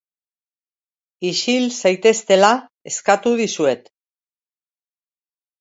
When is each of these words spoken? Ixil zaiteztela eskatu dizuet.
Ixil 1.31 1.67
zaiteztela 1.81 2.51
eskatu 2.93 3.37
dizuet. 3.43 3.93